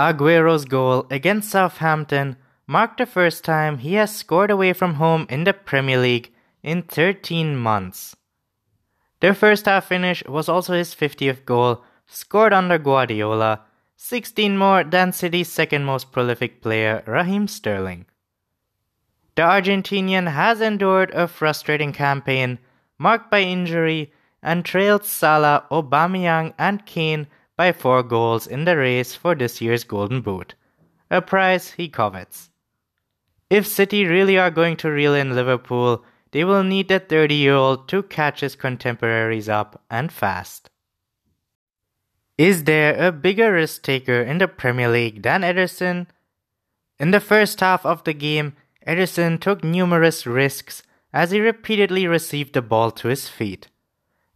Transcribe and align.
Aguero's 0.00 0.64
goal 0.64 1.06
against 1.10 1.50
Southampton 1.50 2.36
marked 2.66 2.96
the 2.96 3.04
first 3.04 3.44
time 3.44 3.78
he 3.78 3.94
has 3.94 4.16
scored 4.16 4.50
away 4.50 4.72
from 4.72 4.94
home 4.94 5.26
in 5.28 5.44
the 5.44 5.52
Premier 5.52 5.98
League 5.98 6.32
in 6.62 6.82
13 6.82 7.54
months. 7.54 8.16
Their 9.20 9.34
first 9.34 9.66
half 9.66 9.88
finish 9.88 10.24
was 10.26 10.48
also 10.48 10.72
his 10.72 10.94
50th 10.94 11.44
goal, 11.44 11.84
scored 12.06 12.54
under 12.54 12.78
Guardiola, 12.78 13.60
16 13.96 14.56
more 14.56 14.84
than 14.84 15.12
City's 15.12 15.52
second 15.52 15.84
most 15.84 16.12
prolific 16.12 16.62
player, 16.62 17.02
Raheem 17.06 17.46
Sterling. 17.46 18.06
The 19.34 19.42
Argentinian 19.42 20.32
has 20.32 20.62
endured 20.62 21.10
a 21.10 21.28
frustrating 21.28 21.92
campaign 21.92 22.58
marked 22.98 23.30
by 23.30 23.40
injury 23.40 24.14
and 24.42 24.64
trailed 24.64 25.04
Salah, 25.04 25.66
Aubameyang, 25.70 26.54
and 26.58 26.86
Kane 26.86 27.26
by 27.60 27.72
four 27.72 28.02
goals 28.02 28.46
in 28.46 28.64
the 28.64 28.74
race 28.74 29.14
for 29.14 29.34
this 29.34 29.60
year's 29.60 29.84
Golden 29.84 30.22
Boot, 30.22 30.54
a 31.10 31.20
prize 31.20 31.72
he 31.72 31.90
covets. 31.90 32.48
If 33.50 33.66
City 33.66 34.06
really 34.06 34.38
are 34.38 34.50
going 34.50 34.78
to 34.78 34.90
reel 34.90 35.14
in 35.14 35.34
Liverpool, 35.34 36.02
they 36.30 36.42
will 36.42 36.62
need 36.62 36.88
the 36.88 36.98
30 36.98 37.34
year 37.34 37.52
old 37.54 37.86
to 37.88 38.02
catch 38.02 38.40
his 38.40 38.56
contemporaries 38.56 39.50
up 39.50 39.84
and 39.90 40.10
fast. 40.10 40.70
Is 42.38 42.64
there 42.64 42.96
a 42.96 43.12
bigger 43.12 43.52
risk 43.52 43.82
taker 43.82 44.22
in 44.22 44.38
the 44.38 44.48
Premier 44.48 44.88
League 44.88 45.22
than 45.22 45.42
Ederson? 45.42 46.06
In 46.98 47.10
the 47.10 47.20
first 47.20 47.60
half 47.60 47.84
of 47.84 48.04
the 48.04 48.14
game, 48.14 48.54
Ederson 48.86 49.38
took 49.38 49.62
numerous 49.62 50.26
risks 50.26 50.82
as 51.12 51.30
he 51.30 51.40
repeatedly 51.40 52.06
received 52.06 52.54
the 52.54 52.62
ball 52.62 52.90
to 52.92 53.08
his 53.08 53.28
feet. 53.28 53.68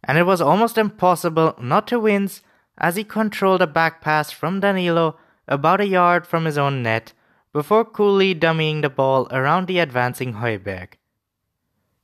And 0.03 0.19
it 0.19 0.27
was 0.27 0.41
almost 0.41 0.77
impossible 0.77 1.55
not 1.59 1.87
to 1.87 1.99
wince 1.99 2.43
as 2.77 2.95
he 2.95 3.03
controlled 3.03 3.61
a 3.61 3.67
back 3.67 4.01
pass 4.01 4.31
from 4.31 4.59
Danilo 4.59 5.17
about 5.47 5.81
a 5.81 5.87
yard 5.87 6.27
from 6.27 6.45
his 6.45 6.57
own 6.57 6.83
net 6.83 7.13
before 7.53 7.85
coolly 7.85 8.35
dummying 8.35 8.81
the 8.81 8.89
ball 8.89 9.27
around 9.31 9.67
the 9.67 9.79
advancing 9.79 10.33
Højbjerg. 10.33 10.89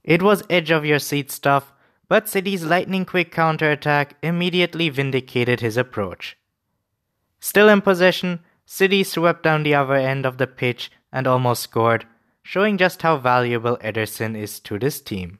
It 0.03 0.21
was 0.21 0.43
edge 0.49 0.71
of 0.71 0.85
your 0.85 0.99
seat 0.99 1.31
stuff, 1.31 1.73
but 2.07 2.29
City's 2.29 2.63
lightning 2.63 3.05
quick 3.05 3.31
counterattack 3.31 4.15
immediately 4.21 4.89
vindicated 4.89 5.59
his 5.59 5.77
approach. 5.77 6.37
Still 7.39 7.69
in 7.69 7.81
possession, 7.81 8.39
City 8.65 9.03
swept 9.03 9.43
down 9.43 9.63
the 9.63 9.75
other 9.75 9.95
end 9.95 10.25
of 10.25 10.37
the 10.37 10.47
pitch 10.47 10.91
and 11.11 11.27
almost 11.27 11.63
scored, 11.63 12.05
showing 12.43 12.77
just 12.77 13.01
how 13.01 13.17
valuable 13.17 13.77
Ederson 13.77 14.37
is 14.37 14.59
to 14.61 14.79
this 14.79 15.01
team. 15.01 15.39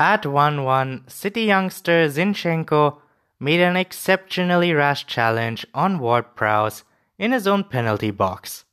At 0.00 0.26
1 0.26 0.64
1, 0.64 1.04
City 1.08 1.42
youngster 1.42 2.08
Zinchenko 2.08 2.98
made 3.40 3.60
an 3.60 3.76
exceptionally 3.76 4.72
rash 4.72 5.06
challenge 5.06 5.66
on 5.74 5.98
Ward 5.98 6.34
Prowse 6.34 6.84
in 7.18 7.32
his 7.32 7.46
own 7.46 7.64
penalty 7.64 8.10
box. 8.10 8.64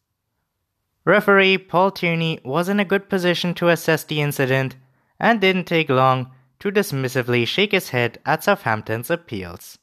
Referee 1.05 1.57
Paul 1.59 1.91
Tierney 1.91 2.39
was 2.43 2.67
in 2.67 2.79
a 2.79 2.85
good 2.85 3.09
position 3.09 3.53
to 3.55 3.69
assess 3.69 4.03
the 4.03 4.21
incident 4.21 4.75
and 5.19 5.39
didn't 5.39 5.65
take 5.65 5.89
long 5.89 6.31
to 6.59 6.71
dismissively 6.71 7.47
shake 7.47 7.71
his 7.71 7.89
head 7.89 8.19
at 8.25 8.43
Southampton's 8.43 9.09
appeals. 9.09 9.77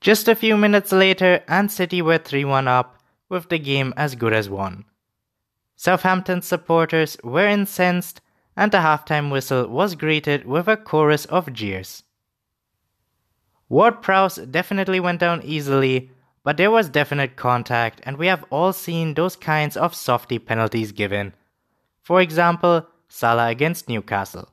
Just 0.00 0.28
a 0.28 0.34
few 0.34 0.56
minutes 0.56 0.92
later, 0.92 1.42
and 1.46 1.70
City 1.70 2.00
were 2.00 2.18
3 2.18 2.44
1 2.44 2.68
up, 2.68 2.98
with 3.28 3.48
the 3.48 3.58
game 3.58 3.94
as 3.96 4.14
good 4.14 4.32
as 4.32 4.48
won. 4.48 4.84
Southampton 5.76 6.42
supporters 6.42 7.16
were 7.22 7.46
incensed, 7.46 8.20
and 8.56 8.72
the 8.72 8.78
halftime 8.78 9.30
whistle 9.30 9.66
was 9.68 9.94
greeted 9.94 10.44
with 10.44 10.68
a 10.68 10.76
chorus 10.76 11.24
of 11.26 11.52
jeers. 11.52 12.02
Ward 13.70 14.02
Prowse 14.02 14.34
definitely 14.34 14.98
went 14.98 15.20
down 15.20 15.42
easily, 15.44 16.10
but 16.42 16.56
there 16.56 16.72
was 16.72 16.88
definite 16.88 17.36
contact, 17.36 18.00
and 18.02 18.18
we 18.18 18.26
have 18.26 18.44
all 18.50 18.72
seen 18.72 19.14
those 19.14 19.36
kinds 19.36 19.76
of 19.76 19.94
softy 19.94 20.40
penalties 20.40 20.90
given. 20.90 21.34
For 22.02 22.20
example, 22.20 22.88
Salah 23.08 23.48
against 23.48 23.88
Newcastle. 23.88 24.50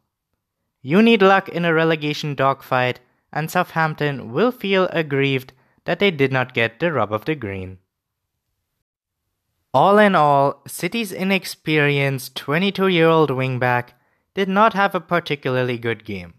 You 0.84 1.02
need 1.02 1.24
luck 1.24 1.50
in 1.50 1.66
a 1.66 1.74
relegation 1.74 2.36
dogfight, 2.36 3.00
and 3.34 3.50
Southampton 3.50 4.32
will 4.32 4.52
feel 4.52 4.88
aggrieved 4.92 5.52
that 5.86 5.98
they 5.98 6.12
did 6.12 6.32
not 6.32 6.54
get 6.54 6.80
the 6.80 6.94
rub 6.94 7.12
of 7.12 7.26
the 7.26 7.34
green. 7.34 7.80
All 9.74 9.98
in 9.98 10.14
all, 10.14 10.62
City's 10.68 11.12
inexperienced 11.12 12.36
22 12.36 12.88
year 12.88 13.08
old 13.08 13.32
wingback 13.32 13.90
did 14.36 14.48
not 14.48 14.74
have 14.74 14.94
a 14.94 15.02
particularly 15.02 15.80
good 15.80 16.06
game. 16.06 16.36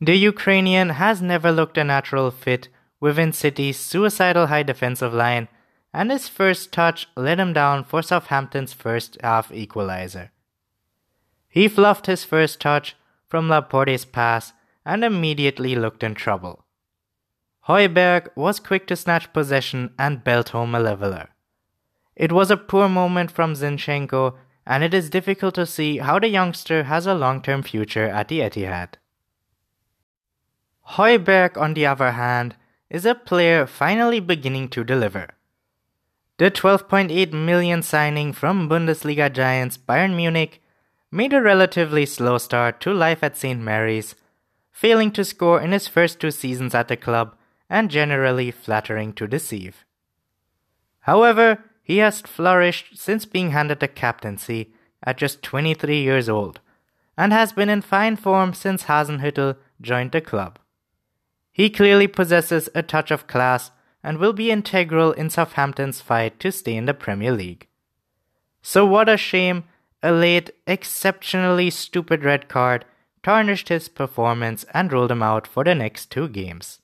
The 0.00 0.16
Ukrainian 0.16 0.90
has 0.90 1.20
never 1.20 1.50
looked 1.50 1.76
a 1.76 1.82
natural 1.82 2.30
fit 2.30 2.68
within 3.00 3.32
City's 3.32 3.78
suicidal 3.78 4.46
high 4.46 4.62
defensive 4.62 5.12
line, 5.12 5.48
and 5.92 6.10
his 6.10 6.28
first 6.28 6.72
touch 6.72 7.08
let 7.16 7.40
him 7.40 7.52
down 7.52 7.82
for 7.82 8.02
Southampton's 8.02 8.72
first 8.72 9.18
half 9.22 9.50
equalizer. 9.50 10.30
He 11.48 11.66
fluffed 11.66 12.06
his 12.06 12.24
first 12.24 12.60
touch 12.60 12.94
from 13.26 13.48
Laporte's 13.48 14.04
pass 14.04 14.52
and 14.84 15.02
immediately 15.02 15.74
looked 15.74 16.04
in 16.04 16.14
trouble. 16.14 16.64
Højbjerg 17.68 18.28
was 18.36 18.60
quick 18.60 18.86
to 18.86 18.96
snatch 18.96 19.32
possession 19.32 19.90
and 19.98 20.24
belt 20.24 20.50
home 20.50 20.74
a 20.74 20.80
leveler. 20.80 21.28
It 22.14 22.32
was 22.32 22.50
a 22.50 22.56
poor 22.56 22.88
moment 22.88 23.30
from 23.30 23.54
Zinchenko, 23.54 24.36
and 24.66 24.84
it 24.84 24.94
is 24.94 25.10
difficult 25.10 25.54
to 25.56 25.66
see 25.66 25.98
how 25.98 26.18
the 26.18 26.28
youngster 26.28 26.84
has 26.84 27.06
a 27.06 27.14
long 27.14 27.42
term 27.42 27.62
future 27.62 28.08
at 28.08 28.28
the 28.28 28.40
Etihad. 28.40 28.94
Højbjerg, 30.96 31.56
on 31.58 31.74
the 31.74 31.86
other 31.86 32.12
hand, 32.12 32.56
is 32.88 33.04
a 33.04 33.14
player 33.14 33.66
finally 33.66 34.20
beginning 34.20 34.68
to 34.70 34.84
deliver. 34.84 35.28
The 36.38 36.50
12.8 36.50 37.32
million 37.32 37.82
signing 37.82 38.32
from 38.32 38.68
Bundesliga 38.68 39.30
giants 39.30 39.76
Bayern 39.76 40.16
Munich 40.16 40.62
made 41.10 41.32
a 41.32 41.42
relatively 41.42 42.06
slow 42.06 42.38
start 42.38 42.80
to 42.80 42.92
life 42.94 43.22
at 43.22 43.36
St. 43.36 43.60
Mary's, 43.60 44.14
failing 44.70 45.10
to 45.12 45.24
score 45.24 45.60
in 45.60 45.72
his 45.72 45.88
first 45.88 46.20
two 46.20 46.30
seasons 46.30 46.74
at 46.74 46.88
the 46.88 46.96
club 46.96 47.34
and 47.68 47.90
generally 47.90 48.50
flattering 48.50 49.12
to 49.12 49.26
deceive. 49.26 49.84
However, 51.00 51.64
he 51.82 51.98
has 51.98 52.20
flourished 52.20 52.96
since 52.96 53.24
being 53.24 53.50
handed 53.50 53.80
the 53.80 53.88
captaincy 53.88 54.72
at 55.02 55.18
just 55.18 55.42
23 55.42 56.00
years 56.00 56.28
old 56.28 56.60
and 57.16 57.32
has 57.32 57.52
been 57.52 57.68
in 57.68 57.82
fine 57.82 58.16
form 58.16 58.54
since 58.54 58.84
Hasenhüttl 58.84 59.56
joined 59.80 60.12
the 60.12 60.20
club. 60.20 60.58
He 61.58 61.70
clearly 61.70 62.06
possesses 62.06 62.68
a 62.72 62.84
touch 62.84 63.10
of 63.10 63.26
class 63.26 63.72
and 64.00 64.18
will 64.18 64.32
be 64.32 64.52
integral 64.52 65.10
in 65.10 65.28
Southampton's 65.28 66.00
fight 66.00 66.38
to 66.38 66.52
stay 66.52 66.76
in 66.76 66.84
the 66.84 66.94
Premier 66.94 67.32
League. 67.32 67.66
So, 68.62 68.86
what 68.86 69.08
a 69.08 69.16
shame 69.16 69.64
a 70.00 70.12
late, 70.12 70.52
exceptionally 70.68 71.70
stupid 71.70 72.22
red 72.22 72.48
card 72.48 72.84
tarnished 73.24 73.70
his 73.70 73.88
performance 73.88 74.64
and 74.72 74.92
ruled 74.92 75.10
him 75.10 75.20
out 75.20 75.48
for 75.48 75.64
the 75.64 75.74
next 75.74 76.12
two 76.12 76.28
games. 76.28 76.78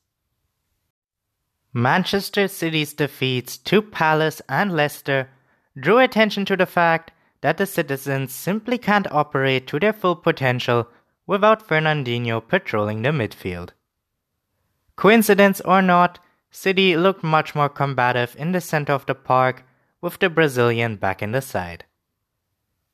Manchester 1.73 2.49
City's 2.49 2.95
defeats 2.95 3.57
to 3.59 3.81
Palace 3.81 4.43
and 4.49 4.73
Leicester 4.73 5.29
drew 5.79 5.99
attention 5.99 6.45
to 6.47 6.57
the 6.57 6.67
fact 6.67 7.13
that 7.43 7.59
the 7.59 7.67
citizens 7.67 8.35
simply 8.35 8.79
can't 8.79 9.07
operate 9.13 9.69
to 9.69 9.79
their 9.79 9.93
full 9.93 10.17
potential 10.17 10.89
without 11.29 11.65
Fernandinho 11.69 12.41
patrolling 12.41 13.03
the 13.03 13.11
midfield. 13.11 13.71
Coincidence 14.97 15.61
or 15.63 15.83
not, 15.83 16.19
City 16.51 16.97
looked 16.97 17.25
much 17.25 17.55
more 17.55 17.69
combative 17.69 18.37
in 18.39 18.53
the 18.53 18.61
center 18.61 18.93
of 18.93 19.07
the 19.07 19.15
park 19.15 19.67
with 20.01 20.19
the 20.19 20.31
Brazilian 20.31 20.97
back 20.97 21.21
in 21.23 21.33
the 21.33 21.43
side. 21.43 21.85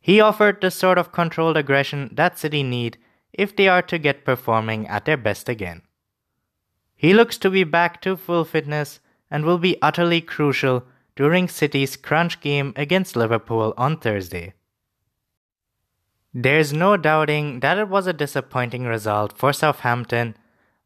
He 0.00 0.20
offered 0.20 0.60
the 0.60 0.70
sort 0.70 0.96
of 0.96 1.12
controlled 1.12 1.56
aggression 1.56 2.10
that 2.14 2.38
City 2.38 2.62
need 2.62 2.96
if 3.32 3.54
they 3.54 3.68
are 3.68 3.82
to 3.82 3.98
get 3.98 4.24
performing 4.24 4.88
at 4.88 5.04
their 5.04 5.18
best 5.18 5.48
again. 5.48 5.82
He 6.96 7.14
looks 7.14 7.36
to 7.38 7.50
be 7.50 7.64
back 7.64 8.00
to 8.02 8.16
full 8.16 8.44
fitness 8.44 9.00
and 9.30 9.44
will 9.44 9.58
be 9.58 9.80
utterly 9.82 10.20
crucial 10.20 10.84
during 11.16 11.48
City's 11.48 11.96
crunch 11.96 12.41
game 12.41 12.72
against 12.76 13.16
Liverpool 13.16 13.74
on 13.76 13.98
Thursday. 13.98 14.54
There's 16.32 16.72
no 16.72 16.96
doubting 16.96 17.60
that 17.60 17.78
it 17.78 17.88
was 17.88 18.06
a 18.06 18.12
disappointing 18.12 18.84
result 18.84 19.36
for 19.36 19.53
Southampton 19.53 20.36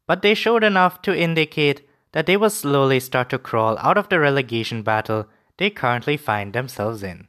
but 0.07 0.21
they 0.21 0.33
showed 0.33 0.63
enough 0.63 1.01
to 1.01 1.17
indicate 1.17 1.87
that 2.11 2.25
they 2.25 2.37
will 2.37 2.49
slowly 2.49 2.99
start 2.99 3.29
to 3.29 3.37
crawl 3.37 3.77
out 3.79 3.97
of 3.97 4.09
the 4.09 4.19
relegation 4.19 4.81
battle 4.83 5.27
they 5.57 5.69
currently 5.69 6.17
find 6.17 6.53
themselves 6.53 7.03
in. 7.03 7.27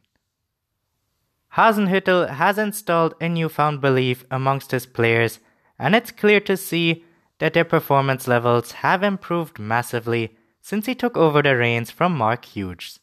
Hasenhüttl 1.54 2.28
has 2.30 2.58
installed 2.58 3.14
a 3.20 3.28
newfound 3.28 3.80
belief 3.80 4.24
amongst 4.30 4.72
his 4.72 4.84
players, 4.84 5.40
and 5.78 5.94
it's 5.94 6.10
clear 6.10 6.40
to 6.40 6.56
see 6.56 7.04
that 7.38 7.54
their 7.54 7.64
performance 7.64 8.28
levels 8.28 8.72
have 8.72 9.02
improved 9.02 9.58
massively 9.58 10.36
since 10.60 10.86
he 10.86 10.94
took 10.94 11.16
over 11.16 11.42
the 11.42 11.56
reins 11.56 11.90
from 11.90 12.16
Mark 12.16 12.44
Hughes. 12.44 13.00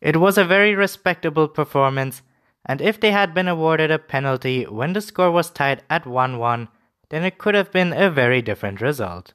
It 0.00 0.16
was 0.16 0.38
a 0.38 0.44
very 0.44 0.74
respectable 0.74 1.48
performance, 1.48 2.22
and 2.64 2.80
if 2.80 2.98
they 2.98 3.10
had 3.10 3.34
been 3.34 3.48
awarded 3.48 3.90
a 3.90 3.98
penalty 3.98 4.64
when 4.64 4.94
the 4.94 5.00
score 5.00 5.30
was 5.30 5.50
tied 5.50 5.82
at 5.90 6.06
1 6.06 6.38
1, 6.38 6.68
then 7.10 7.24
it 7.24 7.38
could 7.38 7.54
have 7.54 7.70
been 7.70 7.92
a 7.92 8.10
very 8.10 8.40
different 8.40 8.80
result. 8.80 9.34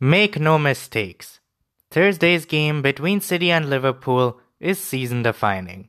Make 0.00 0.38
no 0.38 0.58
mistakes. 0.58 1.40
Thursday's 1.90 2.44
game 2.44 2.82
between 2.82 3.20
City 3.20 3.50
and 3.50 3.68
Liverpool 3.68 4.40
is 4.60 4.78
season 4.78 5.22
defining. 5.22 5.88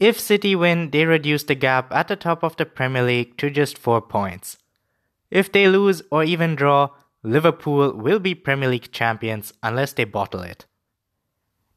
If 0.00 0.18
City 0.18 0.56
win, 0.56 0.90
they 0.90 1.04
reduce 1.04 1.44
the 1.44 1.54
gap 1.54 1.92
at 1.92 2.08
the 2.08 2.16
top 2.16 2.42
of 2.42 2.56
the 2.56 2.66
Premier 2.66 3.04
League 3.04 3.36
to 3.36 3.50
just 3.50 3.78
4 3.78 4.02
points. 4.02 4.58
If 5.30 5.52
they 5.52 5.68
lose 5.68 6.02
or 6.10 6.24
even 6.24 6.56
draw, 6.56 6.90
Liverpool 7.22 7.92
will 7.92 8.18
be 8.18 8.34
Premier 8.34 8.68
League 8.68 8.90
champions 8.92 9.52
unless 9.62 9.92
they 9.92 10.04
bottle 10.04 10.40
it. 10.40 10.66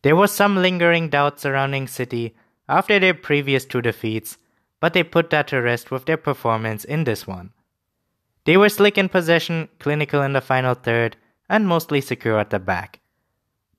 There 0.01 0.15
was 0.15 0.31
some 0.31 0.57
lingering 0.57 1.09
doubt 1.09 1.39
surrounding 1.39 1.87
City 1.87 2.35
after 2.67 2.99
their 2.99 3.13
previous 3.13 3.65
two 3.65 3.81
defeats, 3.81 4.37
but 4.79 4.93
they 4.93 5.03
put 5.03 5.29
that 5.29 5.47
to 5.47 5.61
rest 5.61 5.91
with 5.91 6.05
their 6.05 6.17
performance 6.17 6.83
in 6.83 7.03
this 7.03 7.25
one. 7.25 7.51
They 8.45 8.57
were 8.57 8.69
slick 8.69 8.97
in 8.97 9.09
possession, 9.09 9.69
clinical 9.79 10.21
in 10.21 10.33
the 10.33 10.41
final 10.41 10.73
third, 10.73 11.17
and 11.49 11.67
mostly 11.67 12.01
secure 12.01 12.39
at 12.39 12.49
the 12.49 12.59
back. 12.59 12.99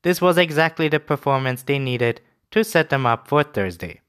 This 0.03 0.21
was 0.21 0.39
exactly 0.39 0.89
the 0.89 1.01
performance 1.01 1.63
they 1.63 1.79
needed 1.79 2.21
to 2.51 2.65
set 2.65 2.91
them 2.91 3.07
up 3.07 3.29
for 3.29 3.43
Thursday. 3.43 4.01